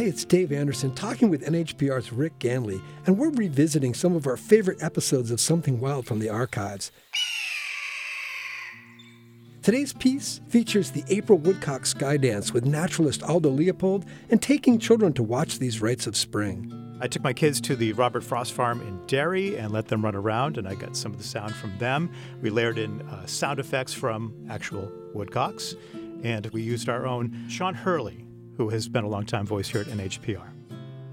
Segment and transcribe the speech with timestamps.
[0.00, 4.38] Hey, it's Dave Anderson talking with NHPR's Rick Ganley, and we're revisiting some of our
[4.38, 6.90] favorite episodes of Something Wild from the archives.
[9.60, 15.12] Today's piece features the April Woodcock Sky Dance with naturalist Aldo Leopold and taking children
[15.12, 16.72] to watch these rites of spring.
[17.02, 20.14] I took my kids to the Robert Frost farm in Derry and let them run
[20.14, 22.10] around, and I got some of the sound from them.
[22.40, 25.74] We layered in uh, sound effects from actual woodcocks,
[26.22, 28.24] and we used our own Sean Hurley,
[28.60, 30.46] who has been a longtime voice here at NHPR.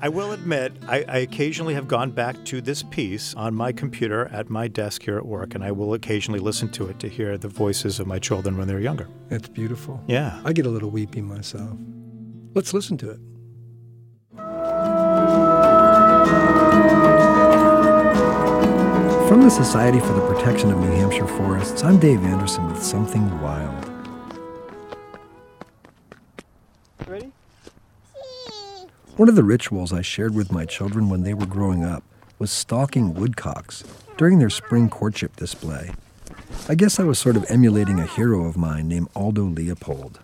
[0.00, 4.26] I will admit, I, I, occasionally have gone back to this piece on my computer
[4.32, 7.38] at my desk here at work, and I will occasionally listen to it to hear
[7.38, 9.06] the voices of my children when they're younger.
[9.30, 10.02] It's beautiful.
[10.08, 10.40] Yeah.
[10.44, 11.78] I get a little weepy myself.
[12.54, 13.20] Let's listen to it.
[19.28, 23.40] From the Society for the Protection of New Hampshire Forests, I'm Dave Anderson with Something
[23.40, 23.95] Wild.
[29.16, 32.04] One of the rituals I shared with my children when they were growing up
[32.38, 33.82] was stalking woodcocks
[34.18, 35.92] during their spring courtship display.
[36.68, 40.20] I guess I was sort of emulating a hero of mine named Aldo Leopold.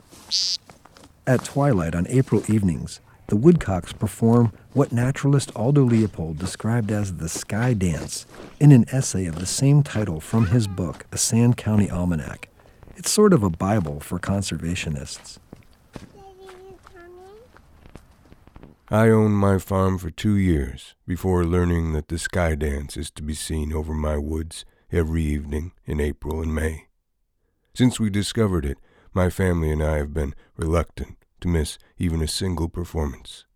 [1.26, 7.30] At twilight on April evenings, the woodcocks perform what naturalist Aldo Leopold described as the
[7.30, 8.26] sky dance
[8.60, 12.50] in an essay of the same title from his book, A Sand County Almanac.
[12.96, 15.38] It's sort of a Bible for conservationists.
[18.92, 23.22] I owned my farm for two years before learning that the sky dance is to
[23.22, 26.88] be seen over my woods every evening in April and May.
[27.72, 28.76] Since we discovered it,
[29.14, 33.46] my family and I have been reluctant to miss even a single performance.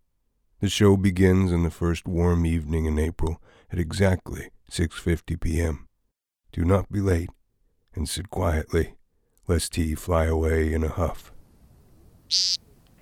[0.60, 5.86] The show begins on the first warm evening in April at exactly 6:50 p.m.
[6.50, 7.28] Do not be late
[7.94, 8.94] and sit quietly
[9.46, 11.30] lest he fly away in a huff.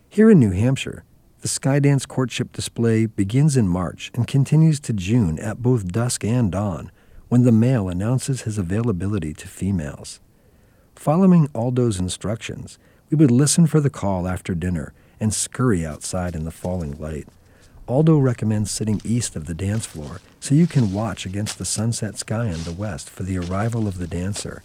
[0.09, 1.05] Here in New Hampshire,
[1.45, 6.51] the Skydance courtship display begins in March and continues to June at both dusk and
[6.51, 6.91] dawn,
[7.29, 10.23] when the male announces his availability to females.
[10.95, 12.79] Following Aldo's instructions,
[13.11, 17.29] we would listen for the call after dinner and scurry outside in the falling light.
[17.87, 22.17] Aldo recommends sitting east of the dance floor so you can watch against the sunset
[22.17, 24.63] sky in the west for the arrival of the dancer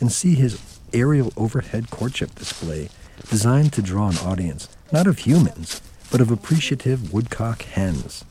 [0.00, 2.88] and see his aerial overhead courtship display
[3.28, 8.22] designed to draw an audience not of humans, but of appreciative woodcock hens.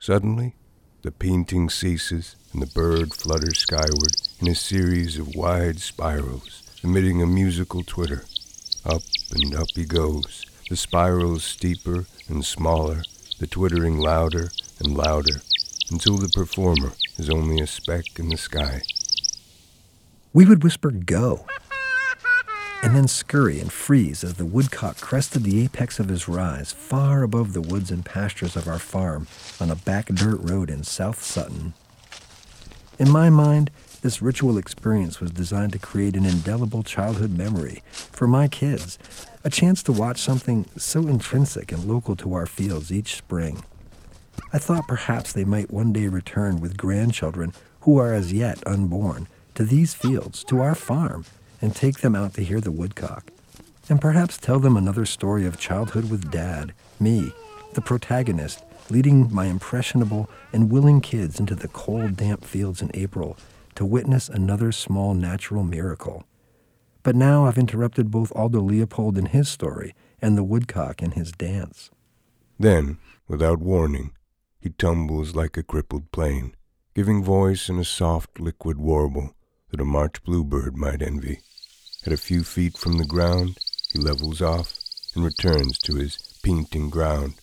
[0.00, 0.54] Suddenly,
[1.02, 7.20] the peenting ceases and the bird flutters skyward in a series of wide spirals, emitting
[7.20, 8.24] a musical twitter.
[8.84, 13.02] Up and up he goes, the spirals steeper and smaller,
[13.40, 15.42] the twittering louder and louder,
[15.90, 18.82] until the performer is only a speck in the sky.
[20.32, 21.46] We would whisper, Go!
[22.82, 27.22] And then scurry and freeze as the woodcock crested the apex of his rise far
[27.22, 29.26] above the woods and pastures of our farm
[29.60, 31.74] on a back dirt road in South Sutton.
[32.98, 33.70] In my mind,
[34.02, 38.98] this ritual experience was designed to create an indelible childhood memory for my kids,
[39.44, 43.62] a chance to watch something so intrinsic and local to our fields each spring.
[44.52, 47.52] I thought perhaps they might one day return with grandchildren
[47.82, 51.24] who are as yet unborn to these fields, to our farm,
[51.60, 53.30] and take them out to hear the woodcock,
[53.88, 57.32] and perhaps tell them another story of childhood with Dad, me,
[57.74, 63.36] the protagonist, leading my impressionable and willing kids into the cold, damp fields in April
[63.74, 66.24] to witness another small natural miracle.
[67.02, 71.32] But now I've interrupted both Aldo Leopold in his story and the woodcock in his
[71.32, 71.90] dance.
[72.58, 74.12] Then, without warning,
[74.60, 76.54] he tumbles like a crippled plane,
[76.94, 79.34] giving voice in a soft liquid warble
[79.70, 81.40] that a March bluebird might envy.
[82.06, 83.58] At a few feet from the ground,
[83.92, 84.78] he levels off
[85.14, 87.34] and returns to his peenting ground,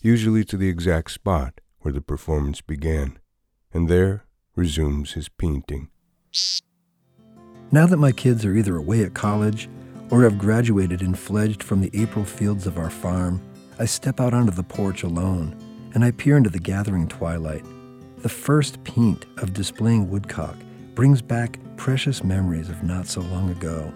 [0.00, 3.18] usually to the exact spot where the performance began,
[3.74, 5.90] and there resumes his peenting.
[7.70, 9.68] Now that my kids are either away at college
[10.10, 13.42] or have graduated and fledged from the April fields of our farm,
[13.78, 15.54] I step out onto the porch alone
[15.94, 17.66] and I peer into the gathering twilight.
[18.22, 20.56] The first peent of displaying woodcock
[20.94, 23.92] brings back precious memories of not so long ago.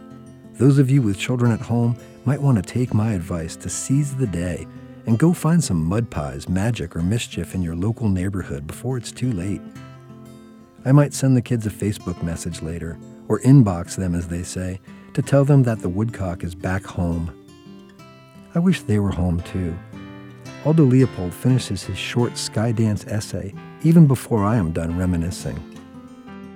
[0.60, 1.96] Those of you with children at home
[2.26, 4.66] might want to take my advice to seize the day
[5.06, 9.10] and go find some mud pies, magic, or mischief in your local neighborhood before it's
[9.10, 9.62] too late.
[10.84, 14.82] I might send the kids a Facebook message later, or inbox them, as they say,
[15.14, 17.34] to tell them that the woodcock is back home.
[18.54, 19.74] I wish they were home too.
[20.66, 25.58] Aldo Leopold finishes his short sky dance essay even before I am done reminiscing.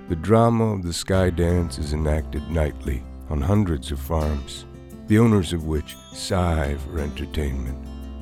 [0.09, 4.65] The drama of the sky dance is enacted nightly on hundreds of farms,
[5.07, 7.77] the owners of which sigh for entertainment.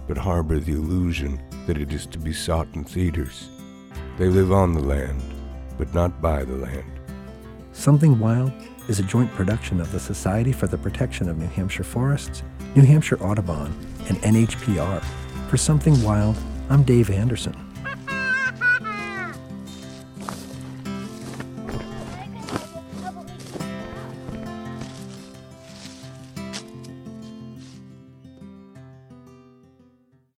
[0.07, 3.47] but harbor the illusion that it is to be sought in theaters.
[4.17, 5.21] They live on the land,
[5.77, 6.91] but not by the land.
[7.71, 8.51] Something Wild
[8.89, 12.43] is a joint production of the Society for the Protection of New Hampshire Forests,
[12.75, 13.73] New Hampshire Audubon,
[14.09, 15.01] and NHPR.
[15.49, 16.35] For Something Wild,
[16.69, 17.55] I'm Dave Anderson.